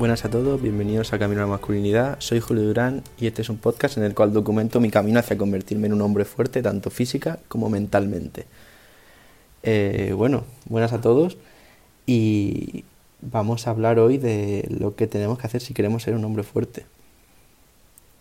Buenas 0.00 0.24
a 0.24 0.30
todos, 0.30 0.62
bienvenidos 0.62 1.12
a 1.12 1.18
Camino 1.18 1.42
a 1.42 1.44
la 1.44 1.50
Masculinidad. 1.50 2.18
Soy 2.20 2.40
Julio 2.40 2.62
Durán 2.62 3.02
y 3.18 3.26
este 3.26 3.42
es 3.42 3.50
un 3.50 3.58
podcast 3.58 3.98
en 3.98 4.04
el 4.04 4.14
cual 4.14 4.32
documento 4.32 4.80
mi 4.80 4.90
camino 4.90 5.18
hacia 5.20 5.36
convertirme 5.36 5.88
en 5.88 5.92
un 5.92 6.00
hombre 6.00 6.24
fuerte, 6.24 6.62
tanto 6.62 6.88
física 6.88 7.38
como 7.48 7.68
mentalmente. 7.68 8.46
Eh, 9.62 10.14
bueno, 10.16 10.44
buenas 10.64 10.94
a 10.94 11.02
todos 11.02 11.36
y 12.06 12.86
vamos 13.20 13.66
a 13.66 13.72
hablar 13.72 13.98
hoy 13.98 14.16
de 14.16 14.66
lo 14.70 14.96
que 14.96 15.06
tenemos 15.06 15.38
que 15.38 15.46
hacer 15.46 15.60
si 15.60 15.74
queremos 15.74 16.02
ser 16.02 16.14
un 16.14 16.24
hombre 16.24 16.44
fuerte. 16.44 16.86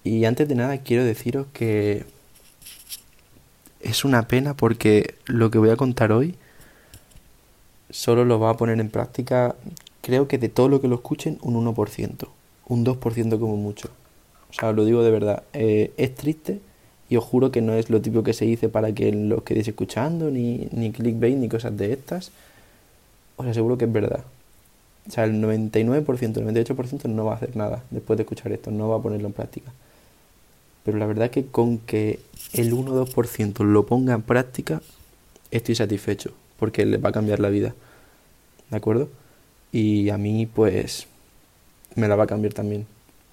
Y 0.04 0.26
antes 0.26 0.50
de 0.50 0.56
nada 0.56 0.80
quiero 0.80 1.06
deciros 1.06 1.48
que 1.54 2.04
es 3.80 4.04
una 4.04 4.28
pena 4.28 4.54
porque 4.54 5.16
lo 5.28 5.50
que 5.50 5.60
voy 5.60 5.70
a 5.70 5.78
contar 5.78 6.12
hoy 6.12 6.36
solo 7.90 8.26
lo 8.26 8.38
va 8.38 8.50
a 8.50 8.58
poner 8.58 8.82
en 8.82 8.90
práctica 8.90 9.56
creo 10.02 10.28
que 10.28 10.38
de 10.38 10.50
todo 10.50 10.70
lo 10.70 10.82
que 10.82 10.88
lo 10.88 10.96
escuchen, 10.96 11.38
un 11.42 11.56
1%, 11.56 12.28
un 12.68 12.86
2% 12.86 13.40
como 13.40 13.58
mucho. 13.58 13.90
O 14.50 14.54
sea, 14.54 14.70
os 14.70 14.76
lo 14.76 14.86
digo 14.86 15.04
de 15.04 15.12
verdad, 15.12 15.44
eh, 15.54 15.92
es 15.98 16.16
triste 16.16 16.60
y 17.10 17.18
os 17.18 17.24
juro 17.24 17.52
que 17.52 17.62
no 17.62 17.74
es 17.74 17.90
lo 17.90 18.02
típico 18.02 18.24
que 18.24 18.34
se 18.34 18.46
dice 18.46 18.70
para 18.70 18.94
que 18.94 19.12
los 19.12 19.44
quedéis 19.44 19.68
escuchando, 19.68 20.30
ni, 20.30 20.68
ni 20.72 20.92
clickbait, 20.92 21.38
ni 21.38 21.50
cosas 21.50 21.76
de 21.76 21.94
estas. 21.94 22.32
Os 23.38 23.48
aseguro 23.48 23.78
que 23.78 23.86
es 23.86 23.92
verdad. 23.92 24.24
O 25.08 25.12
sea, 25.12 25.24
el 25.24 25.42
99%, 25.42 26.38
el 26.38 26.66
98% 26.66 27.06
no 27.06 27.26
va 27.26 27.34
a 27.34 27.36
hacer 27.36 27.56
nada 27.56 27.84
después 27.90 28.18
de 28.18 28.24
escuchar 28.24 28.52
esto, 28.52 28.70
no 28.70 28.90
va 28.90 28.98
a 28.98 29.02
ponerlo 29.02 29.28
en 29.28 29.34
práctica. 29.34 29.72
Pero 30.84 30.98
la 30.98 31.08
verdad 31.08 31.32
que 31.32 31.46
con 31.48 31.80
que 31.80 32.20
el 32.54 32.74
1 32.74 32.92
o 32.92 33.06
2% 33.06 33.64
lo 33.64 33.86
ponga 33.86 34.14
en 34.14 34.22
práctica, 34.22 34.82
estoy 35.50 35.76
satisfecho, 35.76 36.32
porque 36.58 36.86
le 36.86 36.98
va 36.98 37.10
a 37.10 37.12
cambiar 37.12 37.40
la 37.40 37.50
vida. 37.50 37.74
¿De 38.70 38.78
acuerdo? 38.78 39.10
Y 39.72 40.10
a 40.10 40.18
mí 40.18 40.46
pues 40.46 41.08
me 41.96 42.08
la 42.08 42.16
va 42.16 42.26
a 42.26 42.28
cambiar 42.28 42.54
también. 42.54 42.86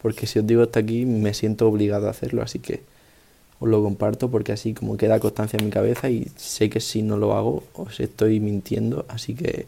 Porque 0.03 0.27
si 0.27 0.39
os 0.39 0.47
digo 0.47 0.63
hasta 0.63 0.81
aquí 0.81 1.05
me 1.07 1.35
siento 1.35 1.69
obligado 1.69 2.07
a 2.07 2.11
hacerlo, 2.11 2.43
así 2.43 2.59
que 2.59 2.81
os 3.59 3.69
lo 3.69 3.83
comparto 3.83 4.31
porque 4.31 4.53
así 4.53 4.75
como 4.75 4.97
queda 4.97 5.19
constancia 5.19 5.59
en 5.59 5.67
mi 5.67 5.71
cabeza 5.71 6.11
y 6.11 6.31
sé 6.37 6.69
que 6.69 6.81
si 6.81 7.03
no 7.03 7.17
lo 7.17 7.35
hago 7.35 7.65
os 7.75 8.01
estoy 8.01 8.41
mintiendo, 8.41 9.07
así 9.09 9.35
que 9.35 9.67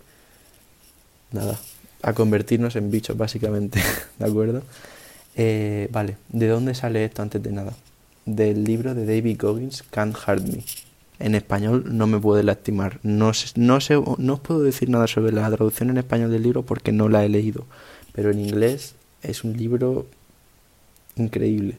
nada, 1.32 1.58
a 2.02 2.12
convertirnos 2.12 2.76
en 2.76 2.90
bichos 2.90 3.16
básicamente, 3.16 3.80
¿de 4.18 4.24
acuerdo? 4.24 4.62
Eh, 5.36 5.88
vale, 5.92 6.16
¿de 6.28 6.48
dónde 6.48 6.74
sale 6.74 7.04
esto 7.04 7.22
antes 7.22 7.42
de 7.42 7.52
nada? 7.52 7.72
Del 8.26 8.64
libro 8.64 8.94
de 8.94 9.06
David 9.06 9.38
Goggins, 9.40 9.82
Can't 9.90 10.16
Hurt 10.16 10.42
Me 10.42 10.62
en 11.20 11.34
español 11.34 11.84
no 11.96 12.06
me 12.06 12.18
puede 12.18 12.42
lastimar. 12.42 13.00
No, 13.02 13.32
no, 13.56 13.80
sé, 13.80 13.94
no 14.18 14.32
os 14.34 14.40
puedo 14.40 14.62
decir 14.62 14.88
nada 14.88 15.06
sobre 15.06 15.32
la 15.32 15.50
traducción 15.50 15.90
en 15.90 15.98
español 15.98 16.30
del 16.30 16.42
libro 16.42 16.62
porque 16.62 16.92
no 16.92 17.08
la 17.08 17.24
he 17.24 17.28
leído, 17.28 17.64
pero 18.12 18.30
en 18.30 18.40
inglés 18.40 18.94
es 19.22 19.44
un 19.44 19.56
libro 19.56 20.06
increíble. 21.16 21.76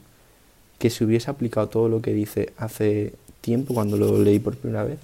Que 0.78 0.90
si 0.90 1.04
hubiese 1.04 1.30
aplicado 1.30 1.68
todo 1.68 1.88
lo 1.88 2.02
que 2.02 2.12
dice 2.12 2.52
hace 2.56 3.14
tiempo, 3.40 3.74
cuando 3.74 3.96
lo 3.96 4.22
leí 4.22 4.38
por 4.38 4.56
primera 4.56 4.84
vez, 4.84 4.98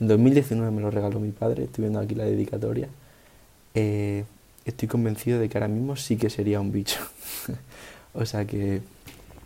en 0.00 0.08
2019 0.08 0.70
me 0.70 0.80
lo 0.80 0.90
regaló 0.90 1.20
mi 1.20 1.30
padre, 1.30 1.64
estoy 1.64 1.82
viendo 1.82 2.00
aquí 2.00 2.14
la 2.14 2.24
dedicatoria, 2.24 2.88
eh, 3.74 4.24
estoy 4.64 4.88
convencido 4.88 5.38
de 5.38 5.48
que 5.48 5.58
ahora 5.58 5.68
mismo 5.68 5.96
sí 5.96 6.16
que 6.16 6.30
sería 6.30 6.60
un 6.60 6.72
bicho. 6.72 6.98
o 8.14 8.24
sea 8.26 8.44
que 8.44 8.80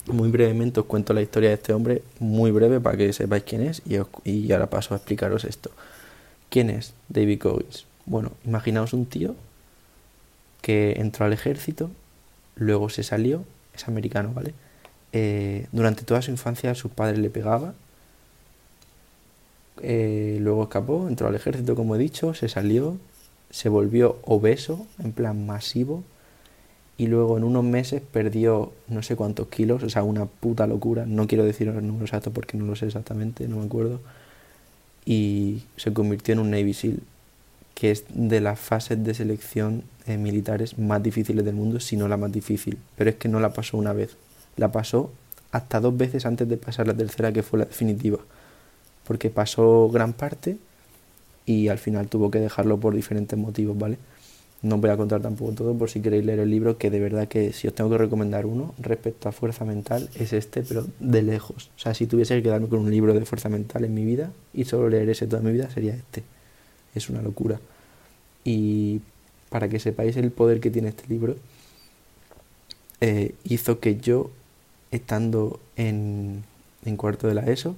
muy 0.09 0.31
brevemente 0.31 0.81
os 0.81 0.87
cuento 0.87 1.13
la 1.13 1.23
historia 1.23 1.51
de 1.51 1.55
este 1.57 1.73
hombre, 1.73 2.03
muy 2.19 2.51
breve 2.51 2.81
para 2.81 2.97
que 2.97 3.13
sepáis 3.13 3.45
quién 3.45 3.63
es 3.63 3.83
y, 3.87 3.99
y 4.25 4.53
ahora 4.53 4.69
paso 4.71 4.95
a 4.95 4.97
explicaros 4.97 5.45
esto. 5.45 5.71
¿Quién 6.51 6.71
es 6.71 6.95
David 7.09 7.43
Goggins? 7.43 7.87
Bueno, 8.07 8.33
imaginaos 8.45 8.93
un 8.93 9.07
tío 9.07 9.35
que 10.63 10.93
entró 10.99 11.27
al 11.27 11.33
ejército, 11.33 11.91
luego 12.57 12.89
se 12.89 13.03
salió, 13.03 13.45
es 13.75 13.87
americano, 13.87 14.33
¿vale? 14.35 14.55
Eh, 15.13 15.67
durante 15.73 16.05
toda 16.05 16.23
su 16.23 16.31
infancia 16.31 16.75
sus 16.75 16.91
padres 16.91 17.19
le 17.19 17.31
pegaban, 17.31 17.75
eh, 19.83 20.39
luego 20.41 20.65
escapó, 20.65 21.09
entró 21.09 21.29
al 21.29 21.35
ejército, 21.35 21.75
como 21.75 21.95
he 21.95 21.99
dicho, 21.99 22.35
se 22.35 22.49
salió, 22.49 22.97
se 23.51 23.69
volvió 23.69 24.19
obeso, 24.25 24.87
en 25.03 25.13
plan 25.13 25.47
masivo, 25.47 26.03
y 26.99 27.07
luego 27.07 27.39
en 27.39 27.45
unos 27.45 27.65
meses 27.65 28.03
perdió 28.03 28.73
no 28.89 29.05
sé 29.05 29.15
cuántos 29.15 29.47
kilos, 29.47 29.85
o 29.85 29.89
sea, 29.89 30.03
una 30.03 30.27
puta 30.27 30.67
locura. 30.67 31.07
No 31.07 31.29
quiero 31.29 31.45
decir 31.45 31.69
el 31.69 31.87
número 31.87 32.05
exacto 32.05 32.33
porque 32.33 32.59
no 32.59 32.67
lo 32.67 32.75
sé 32.75 32.87
exactamente, 32.87 33.47
no 33.47 33.59
me 33.59 33.67
acuerdo. 33.67 34.01
Y 35.07 35.63
se 35.77 35.93
convirtió 35.93 36.33
en 36.35 36.41
un 36.41 36.51
Navy 36.51 36.75
SEAL, 36.75 37.01
que 37.75 37.93
es 37.93 38.05
de 38.09 38.41
las 38.41 38.59
fases 38.59 39.03
de 39.05 39.15
selección 39.15 39.85
eh, 40.07 40.19
militares 40.19 40.77
más 40.77 41.01
difíciles 41.01 41.45
del 41.45 41.55
mundo, 41.55 41.79
si 41.79 41.97
no 41.97 42.09
la 42.09 42.17
más 42.17 42.33
difícil. 42.33 42.79
Pero 42.97 43.11
es 43.11 43.17
que 43.17 43.29
no 43.29 43.39
la 43.39 43.53
pasó 43.53 43.79
una 43.79 43.93
vez, 43.93 44.17
la 44.57 44.73
pasó 44.73 45.13
hasta 45.53 45.79
dos 45.79 45.97
veces 45.97 46.27
antes 46.27 46.49
de 46.49 46.57
pasar 46.57 46.89
la 46.89 46.95
tercera, 46.95 47.33
que 47.33 47.45
fue 47.45 47.61
la 47.61 47.67
definitiva. 47.67 48.19
Porque 49.07 49.31
pasó 49.31 49.89
gran 49.89 50.13
parte 50.15 50.59
y 51.47 51.69
al 51.69 51.79
final 51.79 52.09
tuvo 52.09 52.31
que 52.31 52.41
dejarlo 52.41 52.79
por 52.79 52.95
diferentes 52.95 53.39
motivos, 53.39 53.79
¿vale? 53.79 53.99
No 54.61 54.79
voy 54.79 54.91
a 54.91 54.97
contar 54.97 55.21
tampoco 55.23 55.53
todo 55.53 55.75
por 55.79 55.89
si 55.89 56.01
queréis 56.01 56.25
leer 56.25 56.41
el 56.41 56.51
libro, 56.51 56.79
que 56.79 56.91
de 56.91 56.99
verdad 56.99 57.29
que 57.29 57.53
si 57.53 57.69
os 57.69 57.75
tengo 57.75 57.91
que 57.91 57.99
recomendar 57.99 58.45
uno 58.45 58.75
respecto 58.79 59.29
a 59.29 59.33
fuerza 59.33 59.65
mental 59.65 60.09
es 60.17 60.33
este, 60.33 60.63
pero 60.63 60.85
de 60.99 61.23
lejos. 61.23 61.71
O 61.77 61.79
sea, 61.79 61.95
si 61.95 62.07
tuviese 62.07 62.35
que 62.37 62.43
quedarme 62.43 62.69
con 62.69 62.81
un 62.81 62.91
libro 62.91 63.15
de 63.15 63.25
fuerza 63.25 63.49
mental 63.49 63.85
en 63.85 63.95
mi 63.95 64.05
vida 64.05 64.33
y 64.53 64.65
solo 64.65 64.89
leer 64.89 65.09
ese 65.11 65.29
toda 65.29 65.43
mi 65.43 65.53
vida 65.53 65.71
sería 65.71 65.95
este. 65.95 66.25
Es 66.95 67.09
una 67.09 67.23
locura. 67.23 67.61
Y 68.43 69.01
para 69.49 69.69
que 69.69 69.79
sepáis 69.79 70.17
el 70.17 70.33
poder 70.33 70.59
que 70.61 70.71
tiene 70.71 70.89
este 70.89 71.07
libro, 71.07 71.37
eh, 73.01 73.35
hizo 73.45 73.79
que 73.79 73.97
yo, 73.99 74.31
estando 74.91 75.61
en, 75.77 76.43
en 76.85 76.97
cuarto 76.97 77.29
de 77.29 77.35
la 77.35 77.43
ESO, 77.43 77.77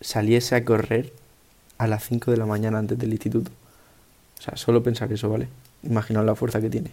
saliese 0.00 0.54
a 0.54 0.64
correr 0.64 1.12
a 1.76 1.86
las 1.86 2.04
5 2.04 2.30
de 2.30 2.36
la 2.38 2.46
mañana 2.46 2.78
antes 2.78 2.98
del 2.98 3.12
instituto. 3.12 3.50
O 4.38 4.42
sea, 4.42 4.56
solo 4.56 4.82
pensar 4.82 5.12
eso, 5.12 5.28
¿vale? 5.28 5.48
Imaginaos 5.84 6.26
la 6.26 6.34
fuerza 6.34 6.60
que 6.60 6.70
tiene. 6.70 6.90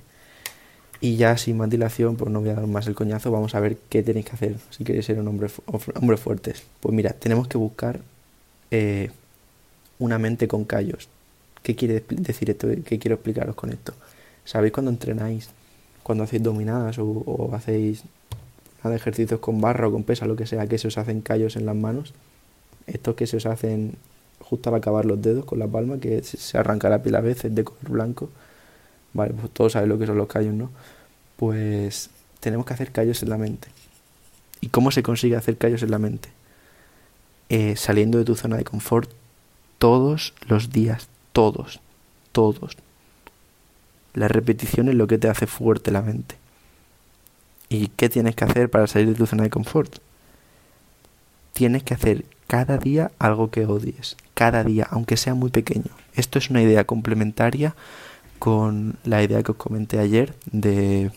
Y 1.01 1.15
ya 1.15 1.35
sin 1.35 1.57
más 1.57 1.69
dilación, 1.69 2.15
pues 2.15 2.29
no 2.29 2.41
voy 2.41 2.49
a 2.49 2.53
dar 2.53 2.67
más 2.67 2.85
el 2.85 2.93
coñazo, 2.93 3.31
vamos 3.31 3.55
a 3.55 3.59
ver 3.59 3.77
qué 3.89 4.03
tenéis 4.03 4.27
que 4.27 4.33
hacer 4.33 4.57
si 4.69 4.83
queréis 4.83 5.05
ser 5.05 5.19
un 5.19 5.27
hombre, 5.27 5.49
hombre 5.95 6.17
fuertes. 6.17 6.63
Pues 6.79 6.93
mira, 6.93 7.13
tenemos 7.13 7.47
que 7.47 7.57
buscar 7.57 7.99
eh, 8.69 9.09
una 9.97 10.19
mente 10.19 10.47
con 10.47 10.63
callos. 10.63 11.09
¿Qué 11.63 11.75
quiere 11.75 12.03
decir 12.07 12.51
esto? 12.51 12.67
¿Qué 12.85 12.99
quiero 12.99 13.15
explicaros 13.15 13.55
con 13.55 13.71
esto? 13.71 13.93
¿Sabéis 14.45 14.73
cuando 14.73 14.91
entrenáis? 14.91 15.49
Cuando 16.03 16.23
hacéis 16.23 16.43
dominadas 16.43 16.97
o, 16.99 17.49
hacéis 17.53 18.03
ejercicios 18.83 19.39
con 19.39 19.59
barra 19.59 19.87
o 19.87 19.91
con 19.91 20.03
pesa, 20.03 20.25
lo 20.27 20.35
que 20.35 20.45
sea, 20.45 20.67
que 20.67 20.77
se 20.77 20.87
os 20.87 20.97
hacen 20.99 21.21
callos 21.21 21.55
en 21.55 21.65
las 21.65 21.75
manos. 21.75 22.13
Estos 22.85 23.15
que 23.15 23.25
se 23.25 23.37
os 23.37 23.47
hacen 23.47 23.95
justo 24.39 24.69
al 24.69 24.75
acabar 24.75 25.05
los 25.05 25.19
dedos 25.19 25.45
con 25.45 25.57
la 25.57 25.67
palma, 25.67 25.99
que 25.99 26.21
se 26.23 26.57
arranca 26.57 26.89
la 26.89 27.01
piel 27.01 27.15
a 27.15 27.21
veces 27.21 27.53
de 27.55 27.63
color 27.63 27.89
blanco 27.89 28.29
Vale, 29.13 29.33
pues 29.33 29.51
todos 29.51 29.73
saben 29.73 29.89
lo 29.89 29.99
que 29.99 30.07
son 30.07 30.17
los 30.17 30.27
callos, 30.27 30.53
¿no? 30.53 30.69
Pues 31.37 32.09
tenemos 32.39 32.65
que 32.65 32.73
hacer 32.73 32.91
callos 32.91 33.21
en 33.23 33.29
la 33.29 33.37
mente. 33.37 33.67
¿Y 34.61 34.67
cómo 34.67 34.91
se 34.91 35.03
consigue 35.03 35.35
hacer 35.35 35.57
callos 35.57 35.83
en 35.83 35.91
la 35.91 35.99
mente? 35.99 36.29
Eh, 37.49 37.75
saliendo 37.75 38.17
de 38.17 38.25
tu 38.25 38.35
zona 38.35 38.57
de 38.57 38.63
confort 38.63 39.11
todos 39.77 40.33
los 40.47 40.71
días, 40.71 41.07
todos, 41.33 41.79
todos. 42.31 42.77
La 44.13 44.27
repetición 44.27 44.89
es 44.89 44.95
lo 44.95 45.07
que 45.07 45.17
te 45.17 45.27
hace 45.27 45.47
fuerte 45.47 45.91
la 45.91 46.01
mente. 46.01 46.35
¿Y 47.69 47.87
qué 47.87 48.09
tienes 48.09 48.35
que 48.35 48.43
hacer 48.45 48.69
para 48.69 48.87
salir 48.87 49.09
de 49.09 49.15
tu 49.15 49.25
zona 49.25 49.43
de 49.43 49.49
confort? 49.49 49.99
Tienes 51.53 51.83
que 51.83 51.93
hacer 51.93 52.25
cada 52.47 52.77
día 52.77 53.11
algo 53.17 53.49
que 53.49 53.65
odies, 53.65 54.17
cada 54.33 54.63
día, 54.63 54.87
aunque 54.91 55.17
sea 55.17 55.33
muy 55.33 55.49
pequeño. 55.49 55.89
Esto 56.15 56.37
es 56.37 56.49
una 56.49 56.61
idea 56.61 56.83
complementaria 56.83 57.75
con 58.41 58.97
la 59.03 59.21
idea 59.21 59.43
que 59.43 59.51
os 59.51 59.57
comenté 59.57 59.99
ayer 59.99 60.33
de, 60.51 61.11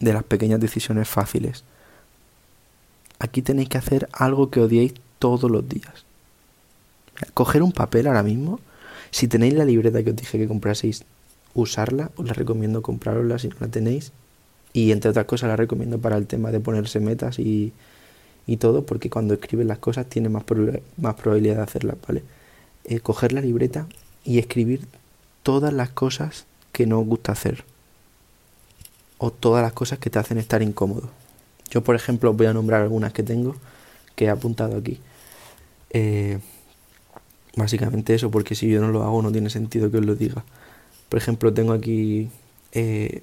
de 0.00 0.12
las 0.12 0.24
pequeñas 0.24 0.58
decisiones 0.58 1.06
fáciles. 1.08 1.62
Aquí 3.20 3.42
tenéis 3.42 3.68
que 3.68 3.78
hacer 3.78 4.08
algo 4.10 4.50
que 4.50 4.58
odiéis 4.58 4.94
todos 5.20 5.48
los 5.48 5.68
días. 5.68 6.04
Coger 7.32 7.62
un 7.62 7.70
papel 7.70 8.08
ahora 8.08 8.24
mismo. 8.24 8.58
Si 9.12 9.28
tenéis 9.28 9.54
la 9.54 9.64
libreta 9.64 10.02
que 10.02 10.10
os 10.10 10.16
dije 10.16 10.36
que 10.36 10.48
compraseis, 10.48 11.04
usarla. 11.54 12.10
Os 12.16 12.26
la 12.26 12.32
recomiendo 12.32 12.82
comprarosla 12.82 13.38
si 13.38 13.46
no 13.46 13.54
la 13.60 13.68
tenéis. 13.68 14.10
Y 14.72 14.90
entre 14.90 15.10
otras 15.10 15.26
cosas 15.26 15.46
la 15.46 15.54
recomiendo 15.54 16.00
para 16.00 16.16
el 16.16 16.26
tema 16.26 16.50
de 16.50 16.58
ponerse 16.58 16.98
metas 16.98 17.38
y, 17.38 17.72
y 18.48 18.56
todo, 18.56 18.84
porque 18.84 19.10
cuando 19.10 19.34
escribes 19.34 19.66
las 19.68 19.78
cosas 19.78 20.08
tienes 20.08 20.32
más, 20.32 20.42
más 20.96 21.14
probabilidad 21.14 21.58
de 21.58 21.62
hacerlas, 21.62 21.98
¿vale? 22.04 22.24
Eh, 22.82 22.98
coger 22.98 23.32
la 23.32 23.42
libreta 23.42 23.86
y 24.24 24.40
escribir 24.40 24.88
todas 25.42 25.72
las 25.72 25.90
cosas 25.90 26.46
que 26.72 26.86
no 26.86 27.00
os 27.00 27.06
gusta 27.06 27.32
hacer 27.32 27.64
o 29.18 29.30
todas 29.30 29.62
las 29.62 29.72
cosas 29.72 29.98
que 29.98 30.10
te 30.10 30.18
hacen 30.18 30.38
estar 30.38 30.62
incómodo. 30.62 31.10
Yo, 31.70 31.82
por 31.82 31.94
ejemplo, 31.94 32.30
os 32.30 32.36
voy 32.36 32.46
a 32.46 32.52
nombrar 32.52 32.82
algunas 32.82 33.12
que 33.12 33.22
tengo 33.22 33.56
que 34.16 34.26
he 34.26 34.30
apuntado 34.30 34.76
aquí. 34.76 34.98
Eh, 35.90 36.38
básicamente 37.56 38.14
eso, 38.14 38.30
porque 38.30 38.54
si 38.54 38.68
yo 38.68 38.80
no 38.80 38.88
lo 38.88 39.04
hago 39.04 39.22
no 39.22 39.30
tiene 39.30 39.50
sentido 39.50 39.90
que 39.90 39.98
os 39.98 40.04
lo 40.04 40.14
diga. 40.14 40.44
Por 41.08 41.18
ejemplo, 41.18 41.52
tengo 41.52 41.72
aquí 41.72 42.30
eh, 42.72 43.22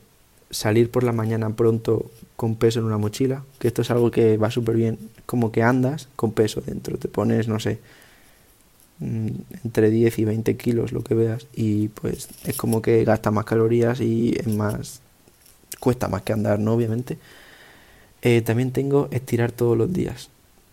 salir 0.52 0.90
por 0.90 1.04
la 1.04 1.12
mañana 1.12 1.50
pronto 1.56 2.10
con 2.36 2.56
peso 2.56 2.80
en 2.80 2.86
una 2.86 2.98
mochila, 2.98 3.44
que 3.60 3.68
esto 3.68 3.82
es 3.82 3.92
algo 3.92 4.12
que 4.12 4.38
va 4.38 4.52
súper 4.52 4.76
bien, 4.76 4.98
como 5.26 5.52
que 5.52 5.64
andas 5.64 6.08
con 6.16 6.32
peso 6.32 6.62
dentro, 6.62 6.98
te 6.98 7.08
pones, 7.08 7.48
no 7.48 7.60
sé, 7.60 7.80
entre 9.02 9.90
10 9.90 10.20
y 10.20 10.26
20 10.26 10.58
kilos, 10.58 10.92
lo 10.92 11.04
que 11.04 11.16
veas, 11.16 11.48
y 11.56 11.88
pues 11.90 12.28
es 12.46 12.56
como 12.58 12.82
que 12.82 13.04
gasta 13.06 13.32
más 13.32 13.46
calorías 13.46 14.02
y 14.02 14.36
es 14.38 14.48
más, 14.48 15.02
cuesta 15.80 16.08
más 16.08 16.24
que 16.24 16.34
andar, 16.34 16.60
¿no? 16.60 16.74
Obviamente. 16.74 17.18
Eh, 18.22 18.42
también 18.42 18.72
tengo 18.72 19.08
estirar 19.12 19.52
todos 19.52 19.78
los 19.78 19.92
días. 19.94 20.30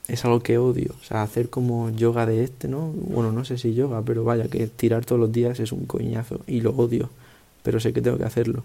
Es 0.09 0.25
algo 0.25 0.41
que 0.41 0.59
odio. 0.59 0.95
O 1.01 1.05
sea, 1.05 1.23
hacer 1.23 1.51
como 1.51 1.91
yoga 1.91 2.27
de 2.27 2.45
este, 2.45 2.69
¿no? 2.69 2.89
Bueno, 2.89 3.33
no 3.33 3.45
sé 3.45 3.59
si 3.59 3.75
yoga, 3.75 4.03
pero 4.03 4.25
vaya, 4.25 4.49
que 4.49 4.63
estirar 4.63 5.05
todos 5.05 5.21
los 5.21 5.33
días 5.33 5.61
es 5.61 5.73
un 5.73 5.87
coñazo 5.87 6.41
y 6.47 6.61
lo 6.61 6.71
odio. 6.71 7.11
Pero 7.63 7.81
sé 7.81 7.93
que 7.93 8.03
tengo 8.03 8.19
que 8.19 8.25
hacerlo. 8.25 8.65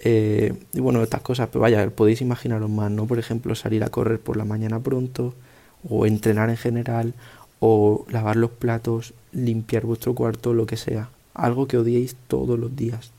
Eh, 0.00 0.54
y 0.72 0.80
bueno, 0.80 1.02
estas 1.02 1.20
cosas, 1.22 1.48
pues 1.48 1.60
vaya, 1.60 1.88
podéis 1.90 2.20
imaginaros 2.22 2.70
más, 2.70 2.90
¿no? 2.90 3.06
Por 3.06 3.18
ejemplo, 3.18 3.54
salir 3.54 3.84
a 3.84 3.90
correr 3.90 4.20
por 4.20 4.36
la 4.36 4.44
mañana 4.44 4.80
pronto, 4.80 5.34
o 5.88 6.06
entrenar 6.06 6.50
en 6.50 6.56
general, 6.56 7.14
o 7.64 8.04
lavar 8.10 8.34
los 8.34 8.50
platos, 8.50 9.14
limpiar 9.30 9.86
vuestro 9.86 10.16
cuarto, 10.16 10.52
lo 10.52 10.66
que 10.66 10.76
sea. 10.76 11.10
Algo 11.32 11.68
que 11.68 11.78
odiéis 11.78 12.16
todos 12.26 12.58
los 12.58 12.74
días. 12.74 13.12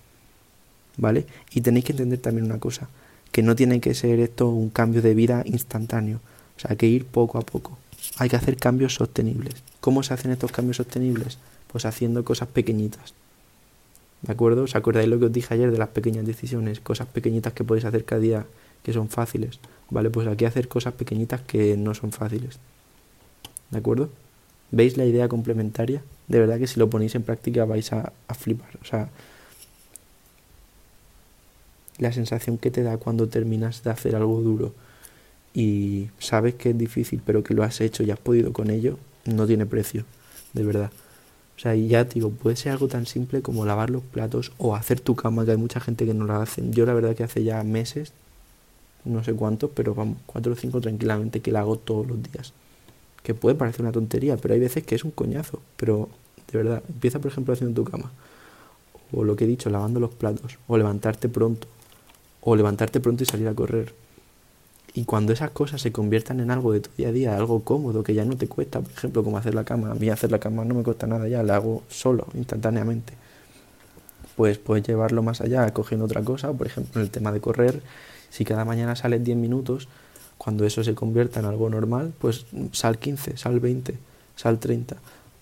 ¿Vale? 0.98 1.26
Y 1.54 1.62
tenéis 1.62 1.86
que 1.86 1.94
entender 1.94 2.20
también 2.20 2.46
una 2.46 2.60
cosa 2.60 2.90
que 3.32 3.42
no 3.42 3.56
tiene 3.56 3.80
que 3.80 3.96
ser 3.96 4.20
esto 4.20 4.50
un 4.50 4.70
cambio 4.70 5.02
de 5.02 5.16
vida 5.16 5.44
instantáneo, 5.46 6.20
o 6.58 6.60
sea, 6.60 6.72
hay 6.72 6.78
que 6.78 6.88
ir 6.88 7.06
poco 7.06 7.38
a 7.38 7.42
poco. 7.42 7.78
Hay 8.18 8.28
que 8.28 8.36
hacer 8.36 8.58
cambios 8.58 8.96
sostenibles. 8.96 9.56
¿Cómo 9.80 10.04
se 10.04 10.14
hacen 10.14 10.32
estos 10.32 10.52
cambios 10.52 10.76
sostenibles? 10.78 11.38
Pues 11.72 11.86
haciendo 11.86 12.26
cosas 12.26 12.50
pequeñitas. 12.50 13.14
¿De 14.24 14.34
acuerdo? 14.34 14.64
¿Os 14.64 14.76
acordáis 14.76 15.08
lo 15.08 15.20
que 15.20 15.26
os 15.26 15.34
dije 15.34 15.54
ayer 15.54 15.72
de 15.72 15.78
las 15.78 15.90
pequeñas 15.90 16.26
decisiones? 16.26 16.82
Cosas 16.82 17.08
pequeñitas 17.08 17.54
que 17.54 17.64
podéis 17.64 17.86
hacer 17.86 18.04
cada 18.04 18.22
día 18.22 18.46
que 18.84 18.92
son 18.92 19.08
fáciles. 19.08 19.60
Vale, 19.90 20.10
pues 20.10 20.28
aquí 20.28 20.44
hacer 20.44 20.68
cosas 20.68 20.94
pequeñitas 20.96 21.42
que 21.42 21.78
no 21.78 21.94
son 21.96 22.12
fáciles. 22.12 22.60
¿De 23.72 23.80
acuerdo? 23.80 24.10
¿Veis 24.74 24.98
la 24.98 25.06
idea 25.06 25.28
complementaria? 25.30 26.02
De 26.28 26.40
verdad 26.40 26.58
que 26.58 26.66
si 26.66 26.80
lo 26.80 26.90
ponéis 26.90 27.14
en 27.14 27.22
práctica 27.22 27.64
vais 27.64 27.94
a, 27.94 28.12
a 28.28 28.34
flipar. 28.34 28.72
O 28.82 28.86
sea, 28.86 29.10
la 32.00 32.12
sensación 32.12 32.58
que 32.58 32.72
te 32.72 32.82
da 32.82 32.98
cuando 32.98 33.30
terminas 33.30 33.84
de 33.84 33.92
hacer 33.92 34.16
algo 34.16 34.42
duro 34.42 34.74
y 35.54 36.10
sabes 36.18 36.56
que 36.56 36.72
es 36.72 36.78
difícil, 36.78 37.22
pero 37.24 37.44
que 37.44 37.54
lo 37.54 37.62
has 37.64 37.82
hecho 37.82 38.02
y 38.02 38.10
has 38.10 38.18
podido 38.18 38.52
con 38.52 38.72
ello, 38.72 38.98
no 39.26 39.46
tiene 39.46 39.68
precio, 39.68 40.06
de 40.54 40.64
verdad. 40.64 40.92
O 41.56 41.60
sea, 41.60 41.76
y 41.76 41.88
ya 41.88 42.04
digo, 42.06 42.32
puede 42.32 42.56
ser 42.56 42.72
algo 42.72 42.88
tan 42.88 43.06
simple 43.06 43.44
como 43.44 43.68
lavar 43.68 43.92
los 43.92 44.02
platos 44.02 44.54
o 44.58 44.76
hacer 44.76 45.00
tu 45.02 45.16
cama, 45.16 45.46
que 45.46 45.52
hay 45.52 45.58
mucha 45.58 45.80
gente 45.82 46.08
que 46.08 46.16
no 46.16 46.26
la 46.26 46.42
hace. 46.42 46.64
Yo 46.72 46.88
la 46.88 46.96
verdad 46.96 47.16
que 47.16 47.24
hace 47.24 47.44
ya 47.44 47.64
meses, 47.64 48.12
no 49.06 49.24
sé 49.24 49.34
cuántos, 49.34 49.70
pero 49.76 49.94
vamos, 49.94 50.18
cuatro 50.26 50.54
o 50.54 50.56
cinco 50.56 50.82
tranquilamente 50.82 51.42
que 51.42 51.52
la 51.52 51.60
hago 51.60 51.78
todos 51.78 52.08
los 52.08 52.24
días. 52.24 52.54
Que 53.24 53.34
puede 53.34 53.56
parecer 53.56 53.82
una 53.82 53.92
tontería, 53.92 54.38
pero 54.38 54.54
hay 54.54 54.60
veces 54.60 54.84
que 54.84 54.96
es 54.96 55.04
un 55.04 55.12
coñazo. 55.12 55.62
Pero 55.78 56.10
de 56.52 56.58
verdad, 56.58 56.84
empieza 56.88 57.20
por 57.20 57.32
ejemplo 57.32 57.54
haciendo 57.54 57.84
tu 57.84 57.90
cama. 57.90 58.12
O 59.12 59.24
lo 59.24 59.36
que 59.36 59.46
he 59.46 59.48
dicho, 59.48 59.70
lavando 59.70 60.00
los 60.00 60.14
platos. 60.14 60.58
O 60.68 60.78
levantarte 60.78 61.30
pronto 61.30 61.68
o 62.44 62.56
levantarte 62.56 63.00
pronto 63.00 63.24
y 63.24 63.26
salir 63.26 63.48
a 63.48 63.54
correr. 63.54 63.94
Y 64.94 65.06
cuando 65.06 65.34
esas 65.34 65.50
cosas 65.52 65.82
se 65.82 65.92
conviertan 65.92 66.40
en 66.40 66.52
algo 66.52 66.72
de 66.72 66.82
tu 66.82 66.90
día 66.98 67.10
a 67.10 67.12
día, 67.12 67.36
algo 67.36 67.64
cómodo, 67.64 68.04
que 68.04 68.14
ya 68.14 68.26
no 68.26 68.38
te 68.38 68.48
cuesta, 68.48 68.82
por 68.82 68.92
ejemplo, 68.92 69.24
como 69.24 69.38
hacer 69.38 69.56
la 69.56 69.64
cama, 69.64 69.92
a 69.92 69.96
mí 69.96 70.10
hacer 70.10 70.32
la 70.32 70.40
cama 70.40 70.64
no 70.66 70.76
me 70.76 70.84
cuesta 70.84 71.08
nada 71.08 71.28
ya, 71.28 71.42
la 71.42 71.56
hago 71.56 71.84
solo, 71.90 72.28
instantáneamente. 72.36 73.14
Pues 74.36 74.58
puedes 74.58 74.86
llevarlo 74.86 75.24
más 75.24 75.42
allá, 75.42 75.72
cogiendo 75.74 76.06
otra 76.06 76.22
cosa, 76.22 76.52
por 76.54 76.68
ejemplo, 76.68 77.02
el 77.02 77.10
tema 77.10 77.32
de 77.32 77.40
correr, 77.40 77.82
si 78.30 78.46
cada 78.46 78.66
mañana 78.66 78.96
sales 78.96 79.24
10 79.24 79.38
minutos, 79.38 79.88
cuando 80.44 80.66
eso 80.66 80.84
se 80.84 80.94
convierta 80.94 81.40
en 81.40 81.46
algo 81.46 81.70
normal, 81.70 82.14
pues 82.20 82.46
sal 82.74 82.98
15, 82.98 83.38
sal 83.38 83.62
20, 83.62 83.96
sal 84.36 84.60
30. 84.60 84.98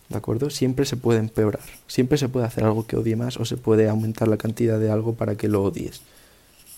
¿De 0.09 0.17
acuerdo? 0.17 0.49
Siempre 0.49 0.85
se 0.85 0.95
puede 0.95 1.19
empeorar, 1.19 1.63
siempre 1.87 2.17
se 2.17 2.29
puede 2.29 2.45
hacer 2.45 2.65
algo 2.65 2.85
que 2.85 2.97
odie 2.97 3.15
más 3.15 3.37
o 3.37 3.45
se 3.45 3.57
puede 3.57 3.89
aumentar 3.89 4.27
la 4.27 4.37
cantidad 4.37 4.79
de 4.79 4.91
algo 4.91 5.13
para 5.13 5.35
que 5.35 5.47
lo 5.47 5.63
odies. 5.63 6.01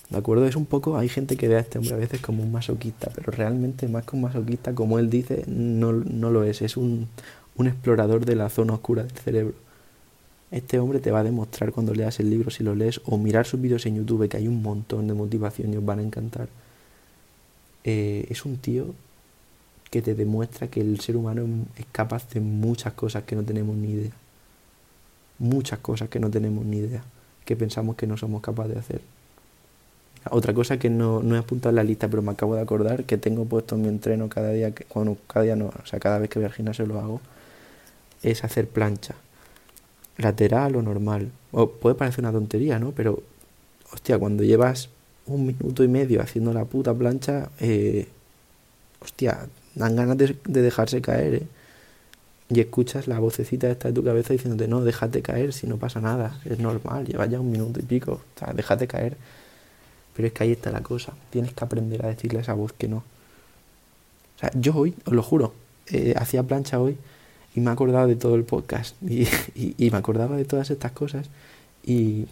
¿De 0.09 0.17
acuerdo? 0.17 0.45
Es 0.45 0.55
un 0.55 0.65
poco, 0.65 0.97
hay 0.97 1.09
gente 1.09 1.35
que 1.35 1.47
ve 1.47 1.57
a 1.57 1.59
este 1.59 1.79
hombre 1.79 1.95
a 1.95 1.97
veces 1.97 2.21
como 2.21 2.43
un 2.43 2.51
masoquista, 2.51 3.11
pero 3.13 3.31
realmente 3.31 3.87
más 3.87 4.05
que 4.05 4.15
un 4.15 4.21
masoquista, 4.21 4.73
como 4.73 4.99
él 4.99 5.09
dice, 5.09 5.43
no, 5.47 5.91
no 5.91 6.31
lo 6.31 6.43
es, 6.43 6.61
es 6.61 6.77
un, 6.77 7.07
un 7.55 7.67
explorador 7.67 8.25
de 8.25 8.35
la 8.35 8.49
zona 8.49 8.73
oscura 8.73 9.03
del 9.03 9.17
cerebro. 9.17 9.55
Este 10.51 10.79
hombre 10.79 10.99
te 10.99 11.11
va 11.11 11.21
a 11.21 11.23
demostrar 11.23 11.71
cuando 11.71 11.93
leas 11.93 12.19
el 12.19 12.29
libro, 12.29 12.51
si 12.51 12.63
lo 12.63 12.75
lees, 12.75 13.01
o 13.05 13.17
mirar 13.17 13.45
sus 13.45 13.59
vídeos 13.59 13.85
en 13.85 13.95
YouTube, 13.95 14.29
que 14.29 14.37
hay 14.37 14.47
un 14.47 14.61
montón 14.61 15.07
de 15.07 15.13
motivación 15.13 15.73
y 15.73 15.77
os 15.77 15.83
van 15.83 15.99
a 15.99 16.03
encantar. 16.03 16.47
Eh, 17.83 18.27
es 18.29 18.45
un 18.45 18.57
tío 18.57 18.93
que 19.89 20.01
te 20.01 20.15
demuestra 20.15 20.67
que 20.67 20.81
el 20.81 20.99
ser 20.99 21.15
humano 21.15 21.45
es 21.77 21.85
capaz 21.91 22.27
de 22.29 22.39
muchas 22.39 22.93
cosas 22.93 23.23
que 23.23 23.35
no 23.35 23.43
tenemos 23.43 23.75
ni 23.75 23.91
idea. 23.91 24.11
Muchas 25.39 25.79
cosas 25.79 26.09
que 26.09 26.19
no 26.19 26.31
tenemos 26.31 26.65
ni 26.65 26.77
idea, 26.77 27.03
que 27.45 27.55
pensamos 27.55 27.95
que 27.95 28.07
no 28.07 28.17
somos 28.17 28.41
capaces 28.41 28.73
de 28.73 28.79
hacer. 28.79 29.01
Otra 30.31 30.53
cosa 30.53 30.77
que 30.77 30.89
no, 30.89 31.21
no 31.21 31.35
he 31.35 31.39
apuntado 31.39 31.69
en 31.71 31.75
la 31.75 31.83
lista, 31.83 32.07
pero 32.07 32.21
me 32.21 32.31
acabo 32.31 32.55
de 32.55 32.61
acordar, 32.61 33.03
que 33.03 33.17
tengo 33.17 33.45
puesto 33.45 33.75
en 33.75 33.81
mi 33.81 33.87
entreno 33.89 34.29
cada 34.29 34.51
día, 34.51 34.71
que, 34.71 34.85
bueno, 34.93 35.17
cada 35.27 35.43
día 35.43 35.55
no, 35.55 35.65
o 35.65 35.85
sea, 35.85 35.99
cada 35.99 36.17
vez 36.17 36.29
que 36.29 36.39
voy 36.39 36.49
al 36.49 36.87
lo 36.87 36.99
hago, 36.99 37.21
es 38.23 38.43
hacer 38.43 38.67
plancha. 38.67 39.15
Lateral 40.17 40.75
o 40.75 40.81
normal. 40.81 41.29
O 41.51 41.69
puede 41.69 41.95
parecer 41.95 42.23
una 42.23 42.31
tontería, 42.31 42.79
¿no? 42.79 42.91
Pero, 42.91 43.21
hostia, 43.91 44.17
cuando 44.17 44.43
llevas 44.43 44.89
un 45.27 45.45
minuto 45.47 45.83
y 45.83 45.87
medio 45.87 46.21
haciendo 46.21 46.53
la 46.53 46.65
puta 46.65 46.93
plancha, 46.93 47.49
eh, 47.59 48.07
hostia, 48.99 49.47
dan 49.75 49.95
ganas 49.95 50.17
de, 50.17 50.37
de 50.45 50.61
dejarse 50.61 51.01
caer, 51.01 51.35
¿eh? 51.35 51.47
y 52.49 52.59
escuchas 52.59 53.07
la 53.07 53.19
vocecita 53.19 53.69
esta 53.69 53.87
de 53.87 53.93
tu 53.93 54.03
cabeza 54.03 54.33
diciéndote, 54.33 54.67
no, 54.67 54.81
déjate 54.81 55.21
caer, 55.21 55.53
si 55.53 55.65
no 55.67 55.77
pasa 55.77 56.01
nada, 56.01 56.39
es 56.45 56.59
normal, 56.59 57.05
llevas 57.05 57.29
ya 57.29 57.39
un 57.39 57.51
minuto 57.51 57.79
y 57.79 57.83
pico, 57.83 58.21
o 58.35 58.39
sea, 58.39 58.53
déjate 58.53 58.87
caer. 58.87 59.17
Pero 60.15 60.27
es 60.27 60.33
que 60.33 60.43
ahí 60.43 60.51
está 60.51 60.71
la 60.71 60.81
cosa. 60.81 61.13
Tienes 61.29 61.53
que 61.53 61.63
aprender 61.63 62.05
a 62.05 62.09
decirle 62.09 62.39
a 62.39 62.41
esa 62.41 62.53
voz 62.53 62.73
que 62.73 62.87
no. 62.87 62.97
O 62.97 64.39
sea, 64.39 64.51
yo 64.53 64.75
hoy, 64.75 64.95
os 65.05 65.13
lo 65.13 65.23
juro, 65.23 65.53
eh, 65.87 66.13
hacía 66.17 66.43
plancha 66.43 66.79
hoy 66.79 66.97
y 67.55 67.61
me 67.61 67.69
he 67.69 67.73
acordado 67.73 68.07
de 68.07 68.15
todo 68.15 68.35
el 68.35 68.43
podcast. 68.43 68.95
Y, 69.01 69.27
y, 69.55 69.89
me 69.89 69.97
acordaba 69.97 70.35
de 70.37 70.45
todas 70.45 70.69
estas 70.69 70.91
cosas. 70.91 71.29
Y 71.83 72.27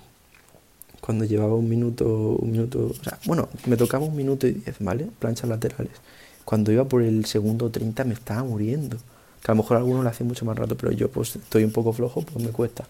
cuando 1.02 1.26
llevaba 1.26 1.56
un 1.56 1.68
minuto, 1.68 2.06
un 2.08 2.52
minuto, 2.52 2.92
o 3.00 3.04
sea, 3.04 3.18
bueno, 3.26 3.50
me 3.66 3.76
tocaba 3.76 4.06
un 4.06 4.16
minuto 4.16 4.48
y 4.48 4.54
diez, 4.54 4.78
¿vale? 4.80 5.08
Planchas 5.20 5.50
laterales. 5.50 5.94
Cuando 6.46 6.72
iba 6.72 6.86
por 6.86 7.02
el 7.02 7.26
segundo 7.26 7.70
30 7.70 8.04
me 8.06 8.14
estaba 8.14 8.44
muriendo. 8.44 8.98
Que 9.44 9.52
a 9.52 9.56
lo 9.56 9.64
mejor 9.64 9.78
algunos 9.78 10.04
lo 10.04 10.10
hacen 10.10 10.28
mucho 10.28 10.46
más 10.46 10.56
rato, 10.58 10.78
pero 10.78 10.92
yo 10.92 11.10
pues 11.10 11.36
estoy 11.36 11.64
un 11.64 11.72
poco 11.72 11.92
flojo, 11.94 12.22
pues 12.22 12.46
me 12.46 12.52
cuesta 12.52 12.86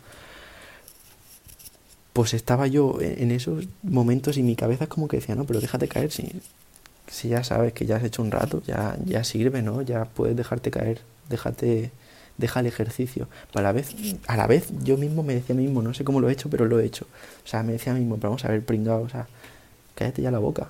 pues 2.14 2.34
estaba 2.34 2.68
yo 2.68 2.98
en 3.00 3.32
esos 3.32 3.68
momentos 3.84 4.38
y 4.38 4.44
mi 4.44 4.56
cabeza 4.56 4.86
es 4.86 4.90
como 4.90 5.08
que 5.08 5.18
decía, 5.18 5.36
no, 5.36 5.46
pero 5.46 5.62
déjate 5.62 5.88
caer, 5.88 6.12
si, 6.12 6.42
si 7.08 7.30
ya 7.30 7.44
sabes 7.44 7.74
que 7.74 7.86
ya 7.86 7.98
has 7.98 8.04
hecho 8.04 8.22
un 8.22 8.32
rato, 8.32 8.62
ya, 8.66 8.98
ya 9.06 9.24
sirve, 9.24 9.62
¿no? 9.62 9.82
Ya 9.82 10.06
puedes 10.06 10.36
dejarte 10.36 10.72
caer, 10.72 11.02
déjate, 11.30 11.92
deja 12.42 12.60
el 12.60 12.66
ejercicio. 12.66 13.28
a 13.54 13.62
la 13.62 13.72
vez, 13.72 13.96
a 14.28 14.36
la 14.36 14.48
vez 14.48 14.68
yo 14.84 14.98
mismo 14.98 15.24
me 15.24 15.36
decía 15.36 15.56
a 15.56 15.58
mí 15.58 15.64
mismo, 15.64 15.82
no 15.82 15.94
sé 15.94 16.04
cómo 16.04 16.20
lo 16.20 16.30
he 16.30 16.34
hecho, 16.34 16.50
pero 16.50 16.66
lo 16.66 16.80
he 16.80 16.86
hecho. 16.86 17.06
O 17.46 17.48
sea, 17.48 17.64
me 17.64 17.74
decía 17.74 17.94
a 17.94 17.96
mí 17.96 18.02
mismo, 18.02 18.18
pero 18.18 18.30
vamos 18.30 18.44
a 18.44 18.50
ver, 18.50 18.66
pringado, 18.66 19.04
o 19.04 19.10
sea, 19.10 19.28
cállate 19.96 20.22
ya 20.22 20.32
la 20.32 20.40
boca. 20.40 20.70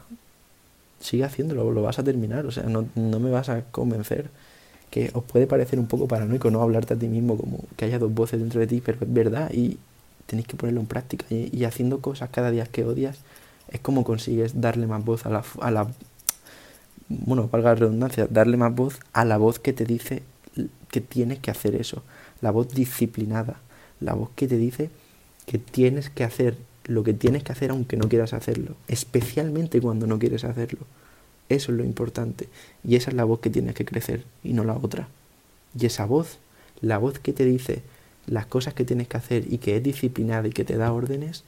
Sigue 0.99 1.23
haciéndolo, 1.23 1.71
lo 1.71 1.81
vas 1.81 1.97
a 1.97 2.03
terminar, 2.03 2.45
o 2.45 2.51
sea, 2.51 2.63
no, 2.63 2.85
no 2.95 3.19
me 3.19 3.31
vas 3.31 3.49
a 3.49 3.63
convencer. 3.71 4.29
Que 4.91 5.09
os 5.13 5.23
puede 5.23 5.47
parecer 5.47 5.79
un 5.79 5.87
poco 5.87 6.07
paranoico 6.07 6.51
no 6.51 6.61
hablarte 6.61 6.93
a 6.95 6.97
ti 6.97 7.07
mismo 7.07 7.37
como 7.37 7.59
que 7.77 7.85
haya 7.85 7.97
dos 7.97 8.13
voces 8.13 8.39
dentro 8.39 8.59
de 8.59 8.67
ti, 8.67 8.81
pero 8.85 8.97
es 9.01 9.13
verdad 9.13 9.49
y, 9.51 9.79
tenéis 10.31 10.47
que 10.47 10.55
ponerlo 10.55 10.79
en 10.79 10.87
práctica 10.87 11.25
y, 11.29 11.63
haciendo 11.65 11.99
cosas 11.99 12.29
cada 12.29 12.51
día 12.51 12.65
que 12.65 12.85
odias 12.85 13.19
es 13.69 13.81
como 13.81 14.03
consigues 14.05 14.61
darle 14.61 14.87
más 14.87 15.03
voz 15.03 15.25
a 15.25 15.29
la, 15.29 15.43
a 15.59 15.71
la 15.71 15.87
bueno, 17.09 17.49
valga 17.51 17.69
la 17.69 17.75
redundancia, 17.75 18.27
darle 18.29 18.55
más 18.55 18.73
voz 18.73 18.99
a 19.11 19.25
la 19.25 19.37
voz 19.37 19.59
que 19.59 19.73
te 19.73 19.83
dice 19.83 20.23
que 20.89 21.01
tienes 21.01 21.39
que 21.39 21.51
hacer 21.51 21.75
eso, 21.75 22.03
la 22.41 22.51
voz 22.51 22.73
disciplinada, 22.73 23.59
la 23.99 24.13
voz 24.13 24.29
que 24.35 24.47
te 24.47 24.57
dice 24.57 24.89
que 25.45 25.57
tienes 25.57 26.09
que 26.09 26.23
hacer 26.23 26.57
lo 26.85 27.03
que 27.03 27.13
tienes 27.13 27.43
que 27.43 27.51
hacer 27.51 27.71
aunque 27.71 27.97
no 27.97 28.09
quieras 28.09 28.33
hacerlo, 28.33 28.75
especialmente 28.87 29.81
cuando 29.81 30.07
no 30.07 30.19
quieres 30.19 30.43
hacerlo. 30.43 30.79
Eso 31.49 31.71
es 31.71 31.77
lo 31.77 31.83
importante 31.83 32.47
y 32.83 32.95
esa 32.95 33.11
es 33.11 33.15
la 33.15 33.23
voz 33.23 33.39
que 33.39 33.49
tienes 33.49 33.75
que 33.75 33.85
crecer 33.85 34.23
y 34.43 34.53
no 34.53 34.63
la 34.63 34.75
otra. 34.75 35.07
Y 35.77 35.85
esa 35.85 36.05
voz, 36.05 36.37
la 36.81 36.97
voz 36.97 37.19
que 37.19 37.33
te 37.33 37.45
dice 37.45 37.81
las 38.27 38.45
cosas 38.45 38.73
que 38.73 38.85
tienes 38.85 39.07
que 39.07 39.17
hacer 39.17 39.51
y 39.51 39.57
que 39.57 39.77
es 39.77 39.83
disciplinada 39.83 40.47
y 40.47 40.51
que 40.51 40.63
te 40.63 40.77
da 40.77 40.93
órdenes, 40.93 41.43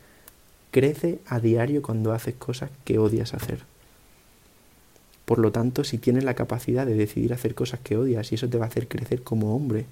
crece 0.71 1.19
a 1.27 1.39
diario 1.39 1.81
cuando 1.81 2.13
haces 2.13 2.35
cosas 2.35 2.69
que 2.83 2.99
odias 2.99 3.33
hacer. 3.33 3.59
Por 5.25 5.39
lo 5.39 5.51
tanto, 5.51 5.83
si 5.83 5.97
tienes 5.97 6.23
la 6.23 6.33
capacidad 6.33 6.85
de 6.85 6.95
decidir 6.95 7.33
hacer 7.33 7.55
cosas 7.55 7.79
que 7.79 7.97
odias 7.97 8.31
y 8.31 8.35
eso 8.35 8.49
te 8.49 8.57
va 8.57 8.65
a 8.65 8.67
hacer 8.67 8.87
crecer 8.87 9.23
como 9.23 9.55
hombre, 9.55 9.85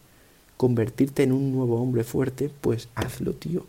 convertirte 0.58 1.24
en 1.24 1.32
un 1.32 1.54
nuevo 1.54 1.82
hombre 1.82 2.04
fuerte, 2.04 2.52
pues 2.62 2.90
hazlo, 2.96 3.34
tío. 3.34 3.66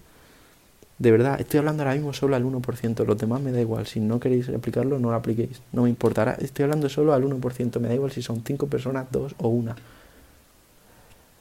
De 0.99 1.11
verdad, 1.11 1.40
estoy 1.40 1.59
hablando 1.59 1.83
ahora 1.83 1.95
mismo 1.95 2.12
solo 2.12 2.37
al 2.37 2.45
1%, 2.45 3.04
los 3.04 3.19
demás 3.19 3.40
me 3.40 3.50
da 3.50 3.61
igual. 3.61 3.87
Si 3.87 3.99
no 3.99 4.21
queréis 4.21 4.49
aplicarlo, 4.49 4.99
no 4.99 5.11
lo 5.11 5.16
apliquéis. 5.16 5.61
No 5.73 5.83
me 5.83 5.88
importará. 5.88 6.35
Estoy 6.35 6.64
hablando 6.64 6.88
solo 6.88 7.12
al 7.12 7.25
1%, 7.25 7.81
me 7.81 7.88
da 7.88 7.95
igual 7.95 8.12
si 8.12 8.23
son 8.23 8.42
5 8.45 8.66
personas, 8.69 9.07
2 9.11 9.35
o 9.38 9.49
1. 9.49 9.75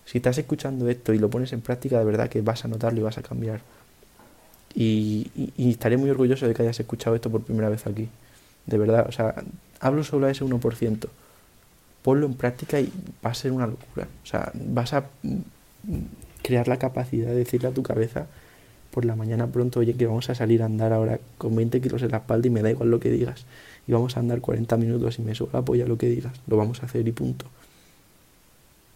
Si 0.06 0.18
estás 0.18 0.38
escuchando 0.38 0.90
esto 0.90 1.14
y 1.14 1.20
lo 1.20 1.30
pones 1.30 1.54
en 1.54 1.62
práctica, 1.62 2.00
de 2.00 2.06
verdad 2.06 2.28
que 2.28 2.42
vas 2.42 2.66
a 2.66 2.68
notarlo 2.68 3.02
y 3.02 3.04
vas 3.04 3.18
a 3.18 3.22
cambiar. 3.22 3.62
Y, 4.74 5.30
estaré 5.58 5.98
muy 5.98 6.10
orgulloso 6.10 6.48
de 6.48 6.54
que 6.54 6.64
hayas 6.64 6.80
escuchado 6.80 7.16
esto 7.16 7.30
por 7.30 7.44
primera 7.44 7.70
vez 7.70 7.86
aquí. 7.88 8.10
De 8.66 8.78
verdad, 8.78 9.06
o 9.08 9.12
sea, 9.12 9.36
hablo 9.82 10.04
solo 10.04 10.28
a 10.28 10.32
ese 10.32 10.46
1%. 10.46 11.08
Ponlo 12.04 12.26
en 12.26 12.36
práctica 12.36 12.80
y 12.80 12.92
va 13.24 13.32
a 13.32 13.34
ser 13.34 13.52
una 13.52 13.68
locura. 13.68 14.08
O 14.24 14.26
sea, 14.26 14.52
vas 14.54 14.94
a 14.94 15.06
crear 16.42 16.68
la 16.68 16.78
capacidad 16.78 17.28
de 17.28 17.36
decirle 17.36 17.68
a 17.68 17.74
tu 17.74 17.84
cabeza 17.84 18.28
por 18.92 19.06
la 19.06 19.16
mañana 19.16 19.48
pronto, 19.48 19.80
oye, 19.80 19.94
que 19.94 20.06
vamos 20.06 20.30
a 20.30 20.36
salir 20.36 20.62
a 20.62 20.66
andar 20.66 20.94
ahora 20.94 21.20
con 21.38 21.56
20 21.56 21.82
kilos 21.82 22.02
en 22.04 22.12
la 22.12 22.18
espalda 22.18 22.48
y 22.48 22.50
me 22.52 22.62
da 22.62 22.72
igual 22.72 22.92
lo 22.92 23.00
que 23.00 23.10
digas. 23.10 23.46
Y 23.88 23.92
vamos 23.92 24.18
a 24.18 24.20
andar 24.20 24.42
40 24.42 24.78
minutos 24.78 25.18
y 25.20 25.22
me 25.22 25.34
suba 25.34 25.52
la 25.54 25.62
polla 25.64 25.86
lo 25.86 25.98
que 25.98 26.08
digas. 26.08 26.34
Lo 26.48 26.58
vamos 26.58 26.84
a 26.84 26.86
hacer 26.86 27.08
y 27.08 27.12
punto. 27.12 27.46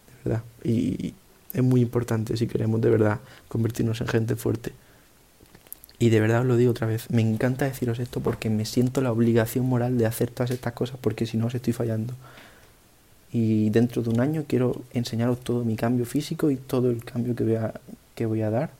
De 0.08 0.30
verdad. 0.30 0.44
Y 0.64 1.14
es 1.54 1.64
muy 1.64 1.82
importante 1.82 2.38
si 2.38 2.48
queremos 2.48 2.82
de 2.82 2.90
verdad 2.90 3.20
convertirnos 3.48 4.02
en 4.02 4.08
gente 4.08 4.36
fuerte. 4.36 4.74
Y 5.98 6.10
de 6.10 6.20
verdad 6.20 6.42
os 6.42 6.46
lo 6.46 6.58
digo 6.58 6.72
otra 6.72 6.88
vez, 6.88 7.10
me 7.10 7.22
encanta 7.22 7.66
deciros 7.66 8.00
esto 8.00 8.20
porque 8.20 8.50
me 8.50 8.66
siento 8.66 9.02
la 9.02 9.12
obligación 9.12 9.66
moral 9.66 9.98
de 9.98 10.06
hacer 10.06 10.30
todas 10.30 10.52
estas 10.52 10.74
cosas 10.74 10.98
porque 11.00 11.26
si 11.26 11.38
no 11.38 11.48
os 11.48 11.56
estoy 11.56 11.74
fallando. 11.74 12.14
Y 13.32 13.70
dentro 13.70 14.02
de 14.02 14.10
un 14.10 14.20
año 14.20 14.46
quiero 14.48 14.82
enseñaros 14.94 15.40
todo 15.42 15.64
mi 15.64 15.76
cambio 15.76 16.06
físico 16.06 16.52
y 16.52 16.58
todo 16.58 16.90
el 16.90 17.04
cambio 17.04 17.36
que 17.36 17.44
voy 17.44 17.56
a, 17.56 17.74
que 18.16 18.26
voy 18.26 18.42
a 18.42 18.50
dar 18.50 18.72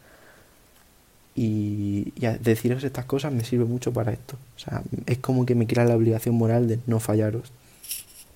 y, 1.36 2.14
deciros 2.40 2.84
estas 2.84 3.06
cosas 3.06 3.34
me 3.34 3.44
sirve 3.44 3.66
mucho 3.66 3.92
para 3.92 4.14
esto. 4.14 4.38
O 4.56 4.60
sea, 4.60 4.82
es 5.06 5.18
como 5.18 5.46
que 5.46 5.54
me 5.54 5.68
crea 5.68 5.86
la 5.86 5.96
obligación 5.96 6.36
moral 6.36 6.68
de 6.68 6.80
no 6.88 7.00
fallaros. 7.00 7.52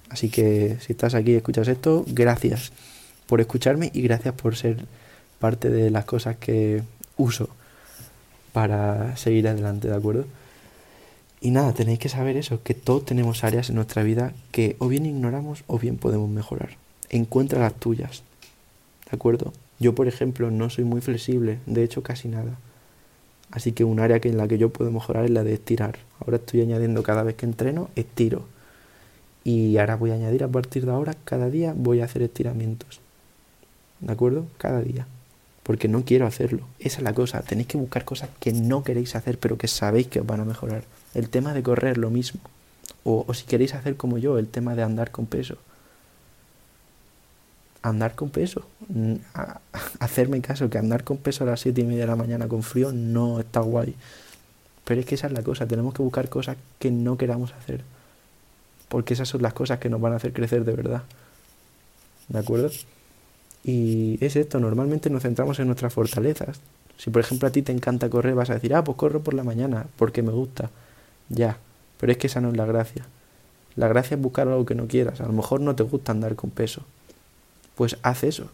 Así 0.09 0.29
que 0.29 0.77
si 0.81 0.91
estás 0.93 1.15
aquí 1.15 1.31
y 1.31 1.36
escuchas 1.36 1.67
esto, 1.67 2.03
gracias 2.07 2.71
por 3.27 3.39
escucharme 3.39 3.91
y 3.93 4.01
gracias 4.01 4.33
por 4.33 4.55
ser 4.55 4.86
parte 5.39 5.69
de 5.69 5.91
las 5.91 6.05
cosas 6.05 6.36
que 6.38 6.83
uso 7.15 7.50
para 8.53 9.15
seguir 9.18 9.48
adelante, 9.48 9.88
¿de 9.88 9.96
acuerdo? 9.96 10.25
Y 11.41 11.51
nada, 11.51 11.74
tenéis 11.74 12.00
que 12.00 12.10
saber 12.10 12.36
eso, 12.36 12.62
que 12.63 12.74
todos 12.74 13.06
tenemos 13.06 13.44
áreas 13.44 13.70
en 13.70 13.75
nuestra 13.75 14.03
vida 14.03 14.34
que 14.51 14.75
o 14.79 14.88
bien 14.88 15.06
ignoramos 15.06 15.63
o 15.68 15.79
bien 15.79 15.98
podemos 15.98 16.29
mejorar. 16.29 16.72
Encuentra 17.10 17.60
las 17.60 17.74
tuyas, 17.75 18.24
¿de 19.10 19.15
acuerdo? 19.15 19.53
Yo, 19.79 19.96
por 19.96 20.08
ejemplo, 20.08 20.51
no 20.51 20.70
soy 20.70 20.84
muy 20.84 21.00
flexible, 21.00 21.60
de 21.65 21.84
hecho 21.84 22.03
casi 22.03 22.27
nada. 22.27 22.58
Así 23.51 23.72
que 23.72 23.84
un 23.84 24.00
área 24.00 24.20
que 24.20 24.29
en 24.29 24.38
la 24.38 24.48
que 24.48 24.58
yo 24.58 24.70
puedo 24.70 24.91
mejorar 24.91 25.25
es 25.25 25.32
la 25.32 25.44
de 25.44 25.53
estirar. 25.53 25.98
Ahora 26.20 26.38
estoy 26.38 26.62
añadiendo 26.62 27.01
cada 27.03 27.24
vez 27.24 27.36
que 27.36 27.46
entreno, 27.46 27.89
estiro. 27.96 28.46
Y 29.44 29.77
ahora 29.77 29.96
voy 29.96 30.12
a 30.12 30.15
añadir 30.15 30.44
a 30.44 30.50
partir 30.50 30.86
de 30.86 30.91
ahora, 30.91 31.15
cada 31.24 31.50
día 31.50 31.74
voy 31.75 32.01
a 32.01 32.06
hacer 32.06 32.22
estiramientos. 32.22 33.00
¿De 34.01 34.12
acuerdo? 34.12 34.46
Cada 34.58 34.82
día. 34.82 35.08
Porque 35.69 35.88
no 35.88 36.03
quiero 36.03 36.25
hacerlo. 36.25 36.65
Esa 36.79 36.97
es 36.97 37.03
la 37.03 37.13
cosa. 37.13 37.43
Tenéis 37.43 37.67
que 37.67 37.77
buscar 37.77 38.03
cosas 38.03 38.31
que 38.39 38.51
no 38.53 38.83
queréis 38.83 39.15
hacer, 39.15 39.38
pero 39.38 39.59
que 39.59 39.67
sabéis 39.67 40.07
que 40.07 40.19
os 40.19 40.25
van 40.25 40.39
a 40.39 40.43
mejorar. 40.43 40.81
El 41.13 41.29
tema 41.29 41.53
de 41.53 41.61
correr, 41.61 41.99
lo 41.99 42.09
mismo. 42.09 42.41
O, 43.03 43.31
si 43.35 43.45
queréis 43.45 43.75
hacer 43.75 43.95
como 43.95 44.17
yo, 44.17 44.39
el 44.39 44.47
tema 44.47 44.73
de 44.73 44.81
andar 44.81 45.11
con 45.11 45.27
peso 45.27 45.59
andar 47.83 48.15
con 48.15 48.31
peso. 48.31 48.65
hacerme 49.99 50.41
caso 50.41 50.71
que 50.71 50.79
andar 50.79 51.03
con 51.03 51.17
peso 51.17 51.43
a 51.43 51.47
las 51.47 51.59
siete 51.59 51.81
y 51.81 51.83
media 51.83 52.01
de 52.01 52.07
la 52.07 52.15
mañana 52.15 52.47
con 52.47 52.63
frío 52.63 52.91
no 52.91 53.39
está 53.39 53.59
guay. 53.59 53.93
Pero 54.85 55.01
es 55.01 55.05
que 55.05 55.13
esa 55.13 55.27
es 55.27 55.33
la 55.33 55.43
cosa, 55.43 55.67
tenemos 55.67 55.93
que 55.93 56.01
buscar 56.01 56.29
cosas 56.29 56.57
que 56.79 56.89
no 56.89 57.15
queramos 57.15 57.53
hacer. 57.53 57.83
Porque 58.88 59.13
esas 59.13 59.29
son 59.29 59.43
las 59.43 59.53
cosas 59.53 59.77
que 59.77 59.88
nos 59.88 60.01
van 60.01 60.13
a 60.13 60.15
hacer 60.15 60.33
crecer 60.33 60.65
de 60.65 60.73
verdad. 60.73 61.03
¿De 62.27 62.39
acuerdo? 62.39 62.71
Y 63.69 64.17
es 64.19 64.35
esto, 64.35 64.59
normalmente 64.59 65.11
nos 65.11 65.21
centramos 65.21 65.59
en 65.59 65.67
nuestras 65.67 65.93
fortalezas. 65.93 66.59
Si 66.97 67.11
por 67.11 67.21
ejemplo 67.21 67.47
a 67.47 67.51
ti 67.51 67.61
te 67.61 67.71
encanta 67.71 68.09
correr, 68.09 68.33
vas 68.33 68.49
a 68.49 68.55
decir, 68.55 68.73
ah, 68.73 68.83
pues 68.83 68.97
corro 68.97 69.21
por 69.21 69.35
la 69.35 69.43
mañana, 69.43 69.85
porque 69.95 70.23
me 70.23 70.31
gusta. 70.31 70.71
Ya, 71.29 71.57
pero 71.99 72.11
es 72.11 72.17
que 72.17 72.25
esa 72.25 72.41
no 72.41 72.49
es 72.49 72.57
la 72.57 72.65
gracia. 72.65 73.05
La 73.75 73.88
gracia 73.88 74.15
es 74.15 74.21
buscar 74.21 74.47
algo 74.47 74.65
que 74.65 74.73
no 74.73 74.88
quieras. 74.88 75.21
A 75.21 75.27
lo 75.27 75.33
mejor 75.33 75.61
no 75.61 75.75
te 75.75 75.83
gusta 75.83 76.11
andar 76.11 76.35
con 76.35 76.49
peso, 76.49 76.81
pues 77.75 77.97
haz 78.01 78.23
eso. 78.23 78.49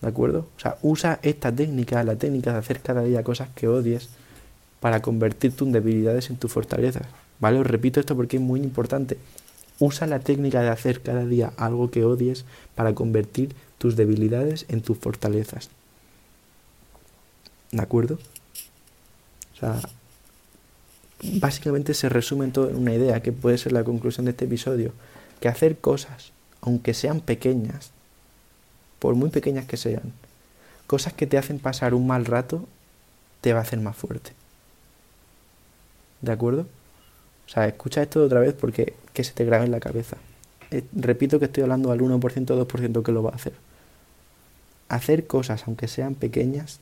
¿De 0.00 0.08
acuerdo? 0.08 0.46
O 0.56 0.60
sea, 0.60 0.78
usa 0.80 1.18
esta 1.22 1.52
técnica, 1.52 2.02
la 2.02 2.16
técnica 2.16 2.54
de 2.54 2.60
hacer 2.60 2.80
cada 2.80 3.02
día 3.02 3.22
cosas 3.22 3.50
que 3.54 3.68
odies 3.68 4.08
para 4.80 5.02
convertir 5.02 5.54
tus 5.54 5.70
debilidades 5.70 6.30
en 6.30 6.36
tus 6.36 6.50
fortalezas. 6.50 7.06
¿Vale? 7.40 7.58
Os 7.58 7.66
repito 7.66 8.00
esto 8.00 8.16
porque 8.16 8.38
es 8.38 8.42
muy 8.42 8.60
importante. 8.60 9.18
Usa 9.78 10.06
la 10.06 10.20
técnica 10.20 10.62
de 10.62 10.70
hacer 10.70 11.02
cada 11.02 11.26
día 11.26 11.52
algo 11.58 11.90
que 11.90 12.04
odies 12.04 12.46
para 12.74 12.94
convertir 12.94 13.54
tus 13.80 13.96
debilidades 13.96 14.66
en 14.68 14.82
tus 14.82 14.98
fortalezas. 14.98 15.70
¿De 17.72 17.80
acuerdo? 17.80 18.18
O 19.54 19.58
sea, 19.58 19.80
básicamente 21.22 21.94
se 21.94 22.10
resume 22.10 22.48
todo 22.48 22.68
en 22.68 22.76
una 22.76 22.92
idea 22.92 23.22
que 23.22 23.32
puede 23.32 23.56
ser 23.56 23.72
la 23.72 23.82
conclusión 23.82 24.26
de 24.26 24.32
este 24.32 24.44
episodio, 24.44 24.92
que 25.40 25.48
hacer 25.48 25.78
cosas, 25.78 26.32
aunque 26.60 26.92
sean 26.92 27.22
pequeñas, 27.22 27.92
por 28.98 29.14
muy 29.14 29.30
pequeñas 29.30 29.64
que 29.64 29.78
sean, 29.78 30.12
cosas 30.86 31.14
que 31.14 31.26
te 31.26 31.38
hacen 31.38 31.58
pasar 31.58 31.94
un 31.94 32.06
mal 32.06 32.26
rato, 32.26 32.66
te 33.40 33.54
va 33.54 33.60
a 33.60 33.62
hacer 33.62 33.80
más 33.80 33.96
fuerte. 33.96 34.32
¿De 36.20 36.32
acuerdo? 36.32 36.66
O 37.46 37.48
sea, 37.48 37.66
escucha 37.66 38.02
esto 38.02 38.22
otra 38.22 38.40
vez 38.40 38.52
porque 38.52 38.92
que 39.14 39.24
se 39.24 39.32
te 39.32 39.46
grabe 39.46 39.64
en 39.64 39.70
la 39.70 39.80
cabeza. 39.80 40.18
Eh, 40.70 40.84
repito 40.92 41.38
que 41.38 41.46
estoy 41.46 41.62
hablando 41.62 41.90
al 41.92 42.00
1% 42.00 42.50
o 42.50 42.66
2% 42.66 43.02
que 43.02 43.12
lo 43.12 43.22
va 43.22 43.30
a 43.30 43.36
hacer. 43.36 43.54
Hacer 44.90 45.28
cosas, 45.28 45.62
aunque 45.66 45.86
sean 45.86 46.16
pequeñas, 46.16 46.80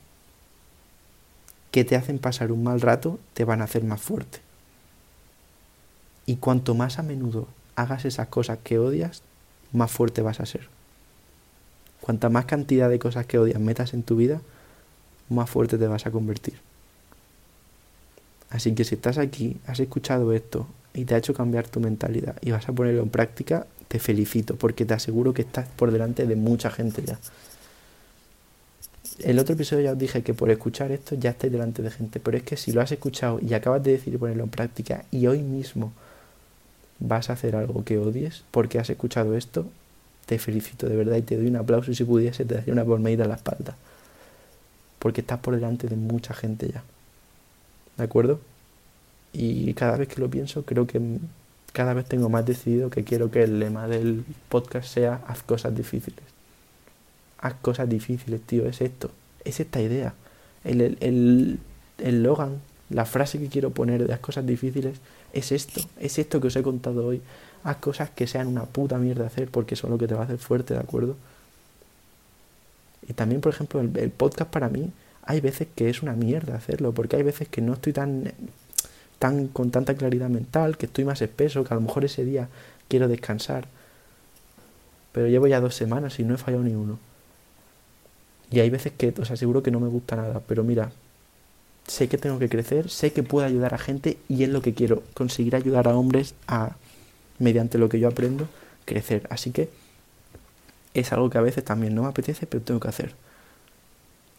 que 1.69 1.85
te 1.85 1.95
hacen 1.95 2.17
pasar 2.17 2.51
un 2.51 2.63
mal 2.63 2.81
rato, 2.81 3.19
te 3.35 3.45
van 3.45 3.61
a 3.61 3.65
hacer 3.65 3.83
más 3.83 4.01
fuerte. 4.01 4.39
Y 6.25 6.37
cuanto 6.37 6.73
más 6.73 6.97
a 6.97 7.03
menudo 7.03 7.47
hagas 7.75 8.05
esas 8.05 8.27
cosas 8.27 8.57
que 8.63 8.79
odias, 8.79 9.21
más 9.71 9.91
fuerte 9.91 10.23
vas 10.23 10.39
a 10.39 10.47
ser. 10.47 10.67
Cuanta 12.01 12.29
más 12.29 12.45
cantidad 12.45 12.89
de 12.89 12.97
cosas 12.97 13.27
que 13.27 13.37
odias 13.37 13.61
metas 13.61 13.93
en 13.93 14.01
tu 14.01 14.15
vida, 14.15 14.41
más 15.29 15.47
fuerte 15.47 15.77
te 15.77 15.87
vas 15.87 16.07
a 16.07 16.11
convertir. 16.11 16.59
Así 18.49 18.73
que 18.73 18.85
si 18.85 18.95
estás 18.95 19.19
aquí, 19.19 19.57
has 19.67 19.79
escuchado 19.79 20.33
esto 20.33 20.65
y 20.95 21.05
te 21.05 21.13
ha 21.13 21.19
hecho 21.19 21.35
cambiar 21.35 21.67
tu 21.67 21.79
mentalidad 21.79 22.37
y 22.41 22.49
vas 22.49 22.67
a 22.67 22.73
ponerlo 22.73 23.03
en 23.03 23.09
práctica, 23.09 23.67
te 23.87 23.99
felicito 23.99 24.55
porque 24.55 24.85
te 24.85 24.95
aseguro 24.95 25.35
que 25.35 25.43
estás 25.43 25.67
por 25.67 25.91
delante 25.91 26.25
de 26.25 26.35
mucha 26.35 26.71
gente 26.71 27.03
ya. 27.05 27.19
El 29.23 29.37
otro 29.37 29.55
episodio 29.55 29.83
ya 29.83 29.91
os 29.91 29.97
dije 29.97 30.23
que 30.23 30.33
por 30.33 30.49
escuchar 30.49 30.91
esto 30.91 31.15
ya 31.15 31.31
estáis 31.31 31.51
delante 31.51 31.81
de 31.81 31.91
gente, 31.91 32.19
pero 32.19 32.37
es 32.37 32.43
que 32.43 32.55
si 32.55 32.71
lo 32.71 32.81
has 32.81 32.91
escuchado 32.91 33.39
y 33.41 33.53
acabas 33.53 33.83
de 33.83 33.91
decidir 33.91 34.17
ponerlo 34.17 34.43
en 34.43 34.49
práctica 34.49 35.03
y 35.11 35.27
hoy 35.27 35.41
mismo 35.41 35.91
vas 36.99 37.29
a 37.29 37.33
hacer 37.33 37.55
algo 37.55 37.83
que 37.83 37.97
odies 37.97 38.43
porque 38.51 38.79
has 38.79 38.89
escuchado 38.89 39.35
esto, 39.35 39.65
te 40.25 40.39
felicito 40.39 40.87
de 40.87 40.95
verdad 40.95 41.17
y 41.17 41.21
te 41.21 41.35
doy 41.35 41.47
un 41.47 41.57
aplauso 41.57 41.91
y 41.91 41.95
si 41.95 42.05
pudiese 42.05 42.45
te 42.45 42.55
daría 42.55 42.73
una 42.73 42.85
palmadita 42.85 43.23
en 43.23 43.29
la 43.29 43.35
espalda. 43.35 43.75
Porque 44.99 45.21
estás 45.21 45.39
por 45.39 45.55
delante 45.55 45.87
de 45.87 45.95
mucha 45.95 46.33
gente 46.33 46.69
ya. 46.69 46.83
¿De 47.97 48.03
acuerdo? 48.03 48.39
Y 49.33 49.73
cada 49.73 49.97
vez 49.97 50.07
que 50.07 50.21
lo 50.21 50.29
pienso 50.29 50.63
creo 50.63 50.87
que 50.87 51.01
cada 51.73 51.93
vez 51.93 52.05
tengo 52.05 52.29
más 52.29 52.45
decidido 52.45 52.89
que 52.89 53.03
quiero 53.03 53.31
que 53.31 53.43
el 53.43 53.59
lema 53.59 53.87
del 53.87 54.23
podcast 54.47 54.87
sea 54.93 55.21
haz 55.27 55.43
cosas 55.43 55.75
difíciles. 55.75 56.38
Haz 57.39 57.55
cosas 57.61 57.89
difíciles, 57.89 58.41
tío, 58.41 58.67
es 58.67 58.81
esto. 58.81 59.11
Es 59.43 59.59
esta 59.59 59.81
idea. 59.81 60.13
El, 60.63 60.81
el, 60.81 61.59
el 61.97 62.23
Logan, 62.23 62.59
la 62.89 63.05
frase 63.05 63.39
que 63.39 63.47
quiero 63.47 63.71
poner 63.71 64.05
de 64.05 64.13
haz 64.13 64.19
cosas 64.19 64.45
difíciles 64.45 64.99
es 65.33 65.51
esto. 65.51 65.81
Es 65.99 66.19
esto 66.19 66.41
que 66.41 66.47
os 66.47 66.55
he 66.55 66.63
contado 66.63 67.05
hoy 67.05 67.21
haz 67.63 67.77
cosas 67.77 68.09
que 68.09 68.27
sean 68.27 68.47
una 68.47 68.65
puta 68.65 68.97
mierda 68.97 69.25
hacer 69.25 69.49
porque 69.49 69.75
es 69.75 69.83
lo 69.83 69.97
que 69.97 70.07
te 70.07 70.15
va 70.15 70.21
a 70.21 70.23
hacer 70.25 70.37
fuerte, 70.37 70.73
¿de 70.73 70.79
acuerdo? 70.79 71.15
Y 73.07 73.13
también, 73.13 73.41
por 73.41 73.53
ejemplo, 73.53 73.79
el, 73.81 74.11
podcast 74.11 74.51
para 74.51 74.69
mí, 74.69 74.91
hay 75.23 75.41
veces 75.41 75.67
que 75.75 75.89
es 75.89 76.03
una 76.03 76.13
mierda 76.13 76.55
hacerlo, 76.55 76.91
porque 76.91 77.15
hay 77.15 77.23
veces 77.23 77.47
que 77.47 77.61
no 77.61 77.73
estoy 77.73 77.93
tan, 77.93 78.31
tan 79.17 79.47
con 79.47 79.71
tanta 79.71 79.95
claridad 79.95 80.29
mental, 80.29 80.77
que 80.77 80.85
estoy 80.85 81.05
más 81.05 81.21
espeso, 81.21 81.63
que 81.63 81.73
a 81.73 81.77
lo 81.77 81.81
mejor 81.81 82.05
ese 82.05 82.23
día 82.23 82.49
quiero 82.87 83.07
descansar. 83.07 83.67
Pero 85.11 85.27
llevo 85.27 85.47
ya 85.47 85.59
dos 85.59 85.75
semanas 85.75 86.19
y 86.19 86.23
no 86.23 86.35
he 86.35 86.37
fallado 86.37 86.63
ni 86.63 86.75
uno. 86.75 86.99
Y 88.51 88.59
hay 88.59 88.69
veces 88.69 88.93
que 88.97 89.13
os 89.19 89.31
aseguro 89.31 89.61
que 89.61 89.71
no 89.71 89.79
me 89.79 89.87
gusta 89.87 90.15
nada, 90.15 90.41
pero 90.47 90.63
mira, 90.63 90.91
sé 91.87 92.07
que 92.07 92.17
tengo 92.17 92.39
que 92.39 92.49
crecer, 92.49 92.89
sé 92.89 93.11
que 93.13 93.23
puedo 93.23 93.45
ayudar 93.45 93.73
a 93.73 93.77
gente 93.77 94.17
y 94.27 94.43
es 94.43 94.49
lo 94.49 94.61
que 94.61 94.73
quiero, 94.73 95.03
conseguir 95.13 95.55
ayudar 95.55 95.87
a 95.87 95.95
hombres 95.95 96.33
a 96.47 96.75
mediante 97.37 97.77
lo 97.77 97.89
que 97.89 97.99
yo 97.99 98.07
aprendo, 98.07 98.47
crecer. 98.85 99.27
Así 99.29 99.51
que 99.51 99.69
es 100.93 101.13
algo 101.13 101.29
que 101.29 101.37
a 101.37 101.41
veces 101.41 101.63
también 101.63 101.95
no 101.95 102.03
me 102.03 102.09
apetece, 102.09 102.47
pero 102.47 102.63
tengo 102.63 102.79
que 102.79 102.87
hacer. 102.87 103.13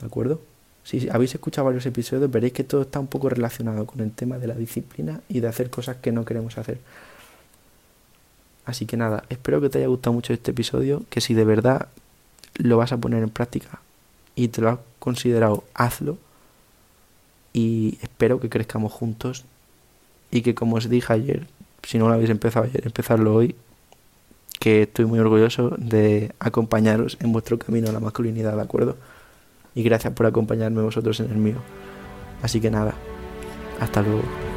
¿De 0.01 0.07
acuerdo? 0.07 0.41
si 0.83 1.09
habéis 1.11 1.35
escuchado 1.35 1.67
varios 1.67 1.87
episodios, 1.87 2.31
veréis 2.31 2.53
que 2.53 2.65
todo 2.65 2.83
está 2.83 2.99
un 2.99 3.07
poco 3.07 3.29
relacionado 3.29 3.87
con 3.87 4.01
el 4.01 4.11
tema 4.11 4.39
de 4.39 4.47
la 4.47 4.55
disciplina 4.55 5.21
y 5.29 5.41
de 5.41 5.47
hacer 5.47 5.71
cosas 5.71 5.99
que 5.99 6.11
no 6.11 6.25
queremos 6.25 6.59
hacer. 6.59 6.79
Así 8.65 8.87
que 8.87 8.97
nada, 8.97 9.25
espero 9.29 9.61
que 9.61 9.69
te 9.69 9.79
haya 9.79 9.87
gustado 9.87 10.15
mucho 10.15 10.33
este 10.33 10.51
episodio, 10.53 11.05
que 11.11 11.21
si 11.21 11.35
de 11.35 11.45
verdad 11.45 11.89
lo 12.55 12.79
vas 12.79 12.93
a 12.93 12.97
poner 12.97 13.23
en 13.23 13.31
práctica 13.31 13.81
y 14.35 14.49
te 14.49 14.61
lo 14.61 14.71
has 14.71 14.79
considerado, 14.99 15.65
hazlo. 15.75 16.19
Y 17.53 17.99
espero 18.03 18.41
que 18.41 18.49
crezcamos 18.49 18.93
juntos 18.93 19.45
y 20.31 20.43
que 20.43 20.55
como 20.55 20.77
os 20.77 20.89
dije 20.89 21.13
ayer, 21.13 21.47
si 21.83 21.99
no 21.99 22.09
lo 22.09 22.15
habéis 22.15 22.31
empezado 22.31 22.67
ayer, 22.67 22.83
empezarlo 22.87 23.35
hoy, 23.35 23.57
que 24.61 24.83
estoy 24.83 25.07
muy 25.07 25.19
orgulloso 25.19 25.75
de 25.79 26.33
acompañaros 26.39 27.17
en 27.21 27.33
vuestro 27.33 27.59
camino 27.59 27.89
a 27.89 27.93
la 27.93 28.01
masculinidad, 28.01 28.55
¿de 28.55 28.63
acuerdo? 28.63 28.97
Y 29.75 29.83
gracias 29.83 30.13
por 30.13 30.27
acompañarme 30.27 30.83
vosotros 30.83 31.19
en 31.21 31.31
el 31.31 31.37
mío. 31.37 31.57
Así 32.43 32.61
que 32.61 32.71
nada, 32.71 32.95
hasta 33.81 34.03
luego. 34.03 34.50